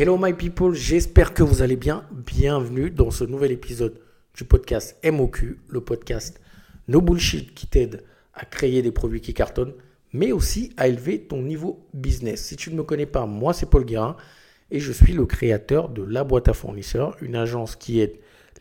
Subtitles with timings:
[0.00, 2.06] Hello my people, j'espère que vous allez bien.
[2.12, 3.98] Bienvenue dans ce nouvel épisode
[4.32, 6.40] du podcast MOQ, le podcast
[6.86, 9.74] No Bullshit qui t'aide à créer des produits qui cartonnent,
[10.12, 12.44] mais aussi à élever ton niveau business.
[12.44, 14.16] Si tu ne me connais pas, moi c'est Paul Guérin
[14.70, 18.14] et je suis le créateur de La Boîte à Fournisseurs, une agence qui aide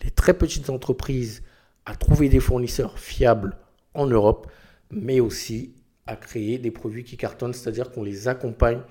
[0.04, 1.44] les très petites entreprises
[1.86, 3.56] à trouver des fournisseurs fiables
[3.94, 4.52] en Europe,
[4.90, 5.76] mais aussi
[6.08, 8.82] à créer des produits qui cartonnent, c'est-à-dire qu'on les accompagne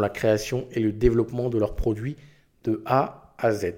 [0.00, 2.16] la création et le développement de leurs produits
[2.64, 3.74] de A à Z.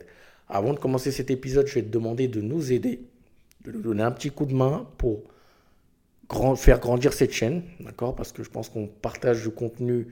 [0.48, 3.00] Avant de commencer cet épisode, je vais te demander de nous aider,
[3.64, 5.24] de nous donner un petit coup de main pour
[6.56, 8.14] faire grandir cette chaîne, d'accord?
[8.14, 10.08] Parce que je pense qu'on partage du contenu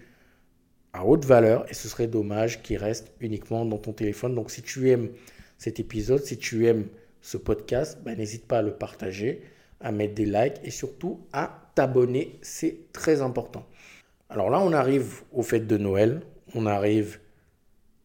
[0.92, 4.34] à haute valeur et ce serait dommage qu'il reste uniquement dans ton téléphone.
[4.34, 5.10] Donc si tu aimes
[5.58, 6.86] cet épisode, si tu aimes
[7.20, 9.42] ce podcast, ben, n'hésite pas à le partager,
[9.80, 13.66] à mettre des likes et surtout à t'abonner, c'est très important.
[14.28, 16.22] Alors là, on arrive aux fêtes de Noël,
[16.54, 17.20] on arrive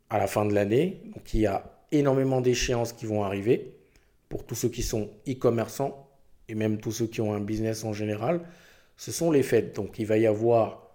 [0.09, 3.75] à la fin de l'année, donc il y a énormément d'échéances qui vont arriver
[4.28, 6.09] pour tous ceux qui sont e-commerçants
[6.47, 8.42] et même tous ceux qui ont un business en général.
[8.97, 10.90] Ce sont les fêtes, donc il va y avoir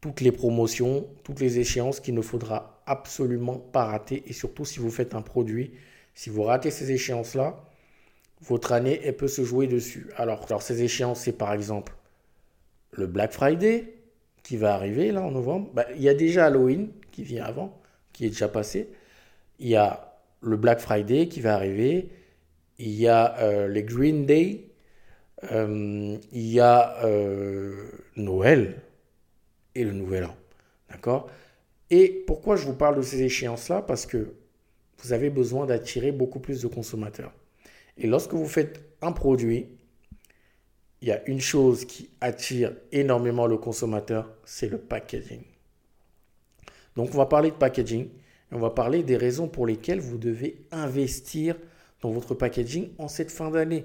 [0.00, 4.78] toutes les promotions, toutes les échéances qu'il ne faudra absolument pas rater et surtout si
[4.78, 5.72] vous faites un produit,
[6.14, 7.64] si vous ratez ces échéances-là,
[8.40, 10.10] votre année, elle peut se jouer dessus.
[10.16, 11.94] Alors, alors ces échéances, c'est par exemple
[12.92, 13.94] le Black Friday
[14.44, 15.70] qui va arriver là en novembre.
[15.74, 17.80] Bah, il y a déjà Halloween qui vient avant,
[18.12, 18.88] qui est déjà passé.
[19.58, 22.10] Il y a le Black Friday qui va arriver.
[22.78, 24.68] Il y a euh, les Green Day.
[25.50, 28.82] Euh, il y a euh, Noël
[29.74, 30.36] et le Nouvel An.
[30.90, 31.28] D'accord?
[31.90, 33.82] Et pourquoi je vous parle de ces échéances-là?
[33.82, 34.34] Parce que
[34.98, 37.32] vous avez besoin d'attirer beaucoup plus de consommateurs.
[37.96, 39.68] Et lorsque vous faites un produit,
[41.04, 45.42] il y a une chose qui attire énormément le consommateur, c'est le packaging.
[46.96, 50.16] Donc on va parler de packaging et on va parler des raisons pour lesquelles vous
[50.16, 51.56] devez investir
[52.00, 53.84] dans votre packaging en cette fin d'année.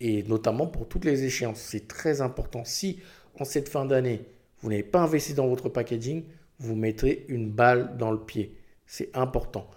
[0.00, 1.60] Et notamment pour toutes les échéances.
[1.60, 2.64] C'est très important.
[2.64, 2.98] Si
[3.38, 4.24] en cette fin d'année,
[4.60, 6.24] vous n'avez pas investi dans votre packaging,
[6.58, 8.56] vous mettrez une balle dans le pied.
[8.88, 9.70] C'est important.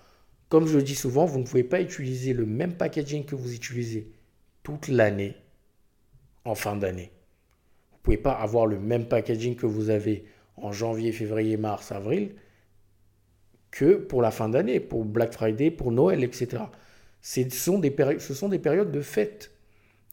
[0.49, 3.53] Comme je le dis souvent, vous ne pouvez pas utiliser le même packaging que vous
[3.53, 4.11] utilisez
[4.63, 5.35] toute l'année
[6.45, 7.11] en fin d'année.
[7.91, 10.25] Vous ne pouvez pas avoir le même packaging que vous avez
[10.57, 12.35] en janvier, février, mars, avril
[13.71, 16.63] que pour la fin d'année, pour Black Friday, pour Noël, etc.
[17.21, 19.51] Ce sont, des ce sont des périodes de fête.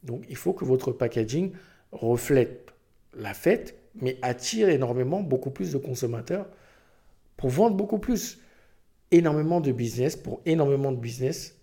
[0.03, 1.51] Donc il faut que votre packaging
[1.91, 2.71] reflète
[3.17, 6.47] la fête, mais attire énormément beaucoup plus de consommateurs
[7.35, 8.39] pour vendre beaucoup plus.
[9.11, 11.57] Énormément de business, pour énormément de business,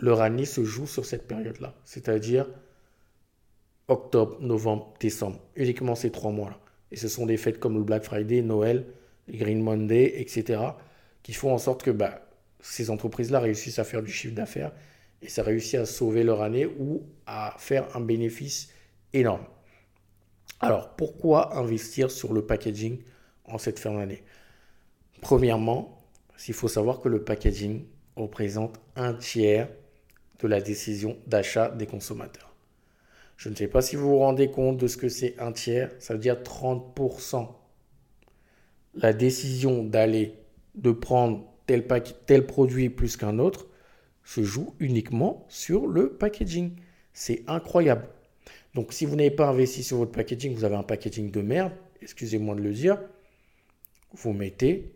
[0.00, 1.74] leur année se joue sur cette période-là.
[1.84, 2.46] C'est-à-dire
[3.88, 5.40] octobre, novembre, décembre.
[5.56, 6.58] Uniquement ces trois mois-là.
[6.90, 8.86] Et ce sont des fêtes comme le Black Friday, Noël,
[9.28, 10.60] Green Monday, etc.
[11.22, 12.26] qui font en sorte que bah,
[12.60, 14.72] ces entreprises-là réussissent à faire du chiffre d'affaires
[15.22, 18.70] et ça réussit à sauver leur année ou à faire un bénéfice
[19.12, 19.44] énorme.
[20.60, 23.00] Alors, pourquoi investir sur le packaging
[23.46, 24.22] en cette fin d'année?
[25.20, 26.04] Premièrement,
[26.46, 27.84] il faut savoir que le packaging
[28.16, 29.68] représente un tiers
[30.40, 32.43] de la décision d'achat des consommateurs.
[33.36, 35.90] Je ne sais pas si vous vous rendez compte de ce que c'est un tiers,
[35.98, 37.48] ça veut dire 30%.
[38.94, 40.34] La décision d'aller,
[40.76, 43.66] de prendre tel, produit plus qu'un autre,
[44.24, 46.76] se joue uniquement sur le packaging.
[47.12, 48.08] C'est incroyable.
[48.74, 51.72] Donc si vous n'avez pas investi sur votre packaging, vous avez un packaging de merde,
[52.02, 52.98] excusez-moi de le dire,
[54.12, 54.92] vous mettez,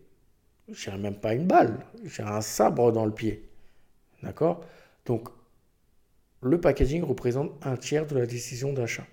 [0.71, 3.49] je même pas une balle, j'ai un sabre dans le pied.
[4.23, 4.65] D'accord?
[6.41, 9.07] Le packaging représente un tiers de la décision d'achat.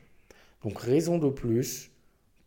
[0.63, 1.91] Donc raison de plus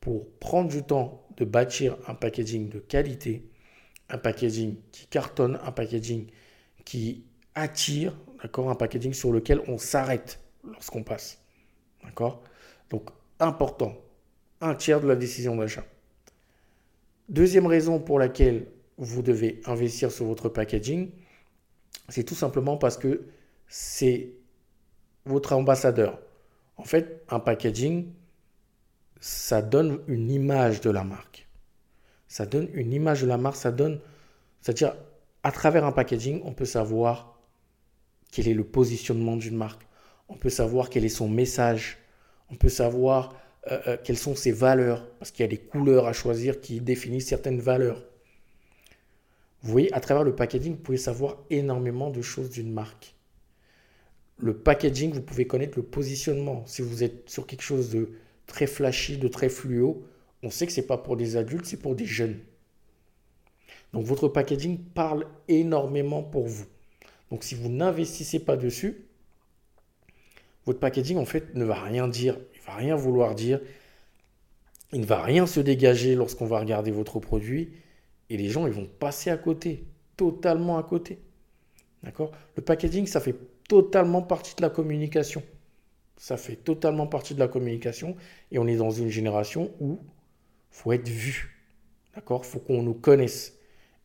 [0.01, 3.45] pour prendre du temps de bâtir un packaging de qualité,
[4.09, 6.27] un packaging qui cartonne, un packaging
[6.85, 7.25] qui
[7.55, 11.39] attire, d'accord, un packaging sur lequel on s'arrête lorsqu'on passe.
[12.05, 12.43] D'accord
[12.91, 13.97] Donc important,
[14.61, 15.85] un tiers de la décision d'achat.
[17.29, 21.11] Deuxième raison pour laquelle vous devez investir sur votre packaging,
[22.09, 23.27] c'est tout simplement parce que
[23.69, 24.31] c'est
[25.25, 26.19] votre ambassadeur.
[26.77, 28.13] En fait, un packaging,
[29.21, 31.49] ça donne une image de la marque.
[32.29, 34.01] Ça donne une image de la marque, ça donne,
[34.61, 34.95] c'est-à-dire,
[35.43, 37.39] à travers un packaging, on peut savoir
[38.31, 39.87] quel est le positionnement d'une marque,
[40.29, 41.99] on peut savoir quel est son message,
[42.51, 43.35] on peut savoir
[43.71, 46.81] euh, euh, quelles sont ses valeurs, parce qu'il y a des couleurs à choisir qui
[46.81, 48.05] définissent certaines valeurs.
[49.63, 53.15] Vous voyez, à travers le packaging, vous pouvez savoir énormément de choses d'une marque
[54.39, 56.65] le packaging, vous pouvez connaître le positionnement.
[56.67, 58.11] Si vous êtes sur quelque chose de
[58.47, 60.05] très flashy, de très fluo,
[60.43, 62.39] on sait que ce n'est pas pour des adultes, c'est pour des jeunes.
[63.93, 66.67] Donc votre packaging parle énormément pour vous.
[67.31, 69.05] Donc si vous n'investissez pas dessus,
[70.67, 73.61] votre packaging en fait ne va rien dire, il va rien vouloir dire,
[74.93, 77.73] il ne va rien se dégager lorsqu'on va regarder votre produit
[78.31, 79.85] et les gens ils vont passer à côté,
[80.17, 81.19] totalement à côté.
[82.03, 82.31] D'accord?
[82.57, 83.35] Le packaging ça fait
[83.69, 85.43] totalement partie de la communication.
[86.17, 88.17] Ça fait totalement partie de la communication
[88.51, 90.01] et on est dans une génération où
[90.71, 91.55] faut être vu.
[92.15, 92.45] D'accord?
[92.45, 93.55] Faut qu'on nous connaisse.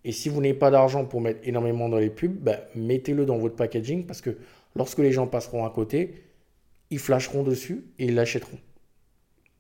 [0.04, 3.38] Et si vous n'avez pas d'argent pour mettre énormément dans les pubs, ben, mettez-le dans
[3.38, 4.38] votre packaging parce que
[4.76, 6.24] lorsque les gens passeront à côté,
[6.90, 8.60] ils flasheront dessus et ils l'achèteront.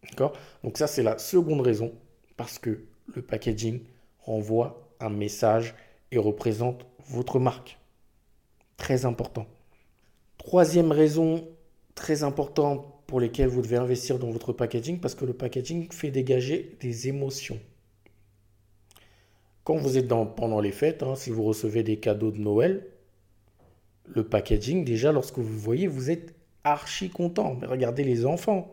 [0.09, 0.33] D'accord?
[0.63, 1.94] Donc ça, c'est la seconde raison
[2.35, 2.83] parce que
[3.15, 3.81] le packaging
[4.19, 5.75] renvoie un message
[6.11, 7.79] et représente votre marque.
[8.77, 9.47] Très important.
[10.43, 11.47] Troisième raison
[11.95, 16.11] très importante pour lesquelles vous devez investir dans votre packaging parce que le packaging fait
[16.11, 17.59] dégager des émotions.
[19.63, 22.85] Quand vous êtes dans, pendant les fêtes, hein, si vous recevez des cadeaux de Noël,
[24.05, 26.35] le packaging, déjà, lorsque vous voyez, vous êtes
[26.65, 27.55] archi content.
[27.61, 28.69] Mais regardez les enfants.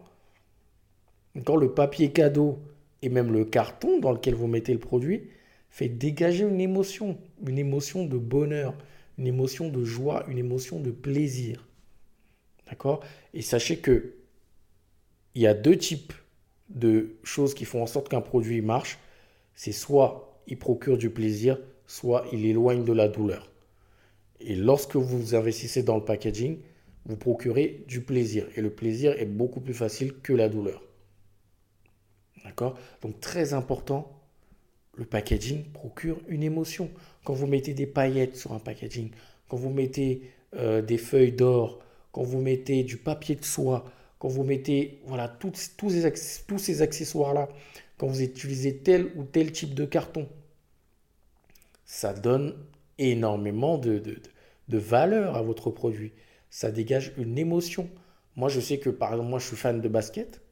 [1.44, 2.58] Quand le papier cadeau
[3.00, 5.28] et même le carton dans lequel vous mettez le produit
[5.70, 8.74] fait dégager une émotion, une émotion de bonheur,
[9.20, 11.68] une émotion de joie, une émotion de plaisir.
[12.66, 13.04] D'accord?
[13.34, 14.14] Et sachez que
[15.34, 16.14] il y a deux types
[16.70, 18.98] de choses qui font en sorte qu'un produit marche.
[19.54, 23.50] C'est soit il procure du plaisir, soit il éloigne de la douleur.
[24.40, 26.58] Et lorsque vous investissez dans le packaging,
[27.04, 28.46] vous procurez du plaisir.
[28.56, 30.82] Et le plaisir est beaucoup plus facile que la douleur.
[32.44, 32.78] D'accord?
[33.02, 34.19] Donc très important,
[35.00, 36.90] le packaging procure une émotion.
[37.24, 39.10] Quand vous mettez des paillettes sur un packaging,
[39.48, 41.80] quand vous mettez euh, des feuilles d'or,
[42.12, 43.86] quand vous mettez du papier de soie,
[44.18, 47.48] quand vous mettez voilà, tous, tous ces accessoires-là,
[47.96, 50.28] quand vous utilisez tel ou tel type de carton,
[51.86, 52.54] ça donne
[52.98, 54.02] énormément de,
[54.68, 56.12] de, valeur à votre produit.
[56.50, 57.88] Ça dégage une émotion.
[58.36, 60.42] Moi, je sais que, par exemple, moi, je suis fan de basket.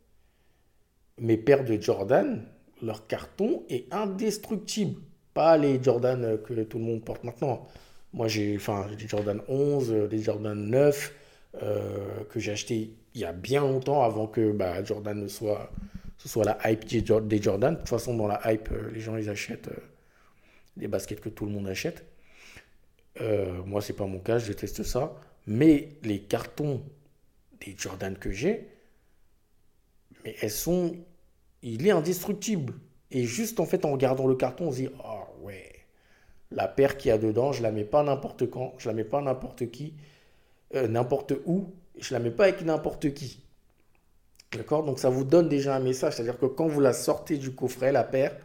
[1.18, 2.46] Mes paires de Jordan,
[2.82, 5.00] leur carton est indestructible.
[5.34, 7.66] Pas les Jordan que tout le monde porte maintenant.
[8.12, 11.14] Moi, j'ai enfin, des Jordan 11, des Jordan 9
[11.62, 15.70] euh, que j'ai acheté il y a bien longtemps avant que bah, Jordan ne soit
[16.19, 17.75] ce soit la hype des Jordan.
[17.75, 19.80] De toute façon, dans la hype, euh, les gens, ils achètent euh,
[20.76, 22.04] des baskets que tout le monde achète.
[23.20, 25.14] Euh, moi, c'est pas mon cas, je déteste ça.
[25.46, 26.82] Mais les cartons
[27.64, 28.69] des Jordan que j'ai,
[30.25, 30.96] mais elles sont.
[31.62, 32.75] Il est indestructible.
[33.10, 35.72] Et juste en fait, en regardant le carton, on se dit Ah ouais,
[36.50, 39.05] la paire qu'il y a dedans, je la mets pas n'importe quand, je la mets
[39.05, 39.94] pas n'importe qui,
[40.75, 43.43] n'importe où, je la mets pas avec n'importe qui.
[44.52, 44.84] D'accord?
[44.84, 46.14] Donc ça vous donne déjà un message.
[46.14, 48.37] C'est-à-dire que quand vous la sortez du coffret, la paire,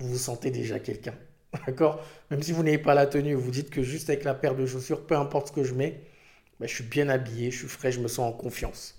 [0.00, 1.14] vous vous sentez déjà quelqu'un.
[1.66, 2.04] D'accord?
[2.30, 4.66] Même si vous n'avez pas la tenue, vous dites que juste avec la paire de
[4.66, 6.02] chaussures, peu importe ce que je mets,
[6.60, 8.97] ben, je suis bien habillé, je suis frais, je me sens en confiance.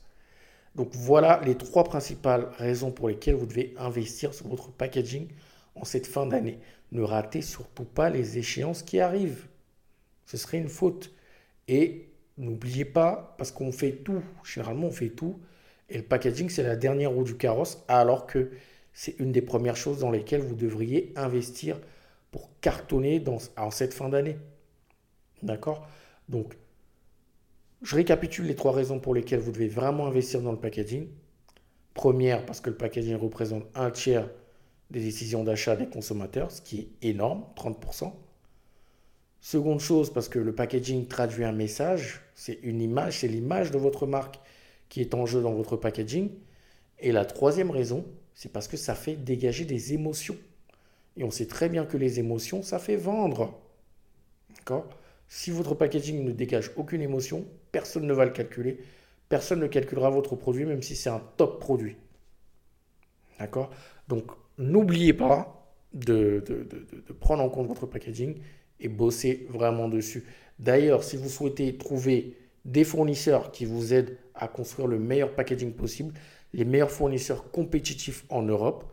[0.76, 5.28] Donc voilà les trois principales raisons pour lesquelles vous devez investir sur votre packaging
[5.76, 6.60] en cette fin d'année.
[6.92, 9.48] Ne ratez surtout pas les échéances qui arrivent.
[10.26, 11.12] Ce serait une faute.
[11.68, 15.42] Et N'oubliez pas, parce qu'on fait tout, généralement on fait tout,
[15.90, 18.52] et le packaging c'est la dernière roue du carrosse, alors que
[18.94, 21.78] c'est une des premières choses dans lesquelles vous devriez investir
[22.32, 24.38] pour cartonner dans, en cette fin d'année.
[25.44, 25.86] D'accord?
[26.30, 26.56] Donc,
[27.82, 31.08] je récapitule les trois raisons pour lesquelles vous devez vraiment investir dans le packaging.
[31.94, 34.30] Première, parce que le packaging représente un tiers
[34.92, 38.12] des décisions d'achat des consommateurs, ce qui est énorme, 30%.
[39.42, 43.78] Seconde chose, parce que le packaging traduit un message, c'est une image, c'est l'image de
[43.78, 44.40] votre marque
[44.90, 46.30] qui est en jeu dans votre packaging.
[47.00, 50.38] Et la troisième raison, c'est parce que ça fait dégager des émotions.
[51.16, 53.58] Et on sait très bien que les émotions, ça fait vendre.
[54.58, 54.88] D'accord?
[55.30, 58.80] Si votre packaging ne dégage aucune émotion, personne ne va le calculer.
[59.30, 61.96] Personne ne calculera votre produit, même si c'est un top produit.
[63.38, 63.70] D'accord?
[64.08, 66.44] Donc, n'oubliez pas de,
[67.20, 68.40] prendre en compte votre packaging
[68.80, 70.26] et bosser vraiment dessus.
[70.58, 75.74] D'ailleurs, si vous souhaitez trouver des fournisseurs qui vous aident à construire le meilleur packaging
[75.74, 76.14] possible,
[76.54, 78.92] les meilleurs fournisseurs compétitifs en Europe,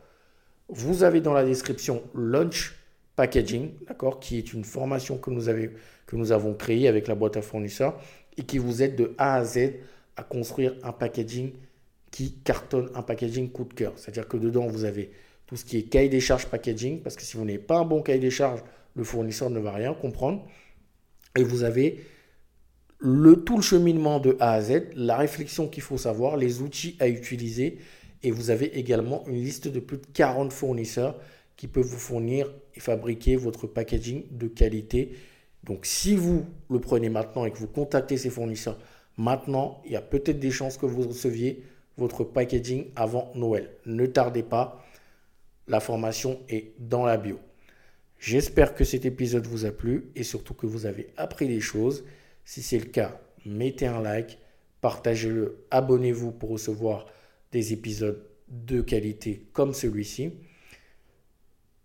[0.68, 2.74] vous avez dans la description Launch
[3.16, 7.98] Packaging, d'accord, qui est une formation que nous, avons créée avec la boîte à fournisseurs
[8.36, 9.72] et qui vous aide de A à Z
[10.16, 11.52] à construire un packaging
[12.10, 13.94] qui cartonne, un packaging coup de cœur.
[13.96, 15.10] C'est-à-dire que dedans, vous avez
[15.46, 17.84] tout ce qui est cahier des charges packaging, parce que si vous n'avez pas un
[17.84, 18.60] bon cahier des charges,
[18.94, 20.46] le fournisseur ne va rien comprendre.
[21.36, 22.04] Et vous avez
[23.00, 27.08] tout le cheminement de A à Z, la réflexion qu'il faut savoir, les outils à
[27.08, 27.78] utiliser.
[28.22, 31.18] Et vous avez également une liste de plus de 40 fournisseurs
[31.56, 35.16] qui peuvent vous fournir et fabriquer votre packaging de qualité.
[35.64, 38.78] Donc si vous le prenez maintenant et que vous contactez ces fournisseurs
[39.16, 41.62] maintenant, il y a peut-être des chances que vous receviez
[41.96, 43.70] votre packaging avant Noël.
[43.86, 44.84] Ne tardez pas,
[45.66, 47.38] la formation est dans la bio.
[48.18, 52.04] J'espère que cet épisode vous a plu et surtout que vous avez appris des choses.
[52.44, 54.38] Si c'est le cas, mettez un like,
[54.80, 57.06] partagez-le, abonnez-vous pour recevoir
[57.52, 60.32] des épisodes de qualité comme celui-ci.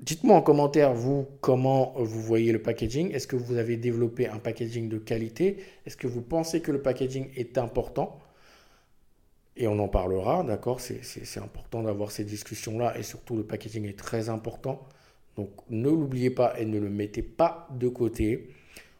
[0.01, 3.11] Dites-moi en commentaire, vous, comment vous voyez le packaging.
[3.11, 5.57] Est-ce que vous avez développé un packaging de qualité?
[5.85, 8.19] Est-ce que vous pensez que le packaging est important?
[9.57, 10.79] Et on en parlera, d'accord?
[10.79, 14.87] C'est important d'avoir ces discussions-là et surtout le packaging est très important.
[15.35, 18.49] Donc ne l'oubliez pas et ne le mettez pas de côté.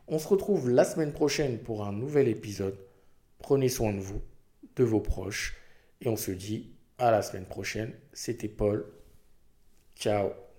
[0.08, 2.78] On se retrouve la semaine prochaine pour un nouvel épisode.
[3.40, 4.22] Prenez soin de vous,
[4.76, 5.58] de vos proches
[6.00, 7.94] et on se dit à la semaine prochaine.
[8.14, 8.86] C'était Paul.
[9.96, 10.51] Ciao